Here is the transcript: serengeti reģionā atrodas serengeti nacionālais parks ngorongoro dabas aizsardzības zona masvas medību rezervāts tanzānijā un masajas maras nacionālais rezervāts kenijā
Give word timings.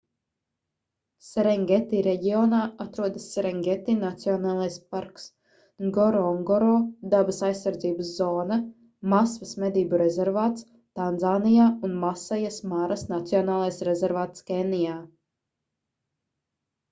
serengeti 1.25 1.97
reģionā 2.05 2.59
atrodas 2.85 3.25
serengeti 3.33 3.93
nacionālais 3.97 4.77
parks 4.95 5.27
ngorongoro 5.89 6.71
dabas 7.11 7.41
aizsardzības 7.49 8.09
zona 8.21 8.57
masvas 9.15 9.53
medību 9.65 9.99
rezervāts 10.03 10.67
tanzānijā 11.01 11.67
un 11.89 11.93
masajas 12.07 12.57
maras 12.73 13.05
nacionālais 13.13 13.77
rezervāts 13.91 14.49
kenijā 14.51 14.97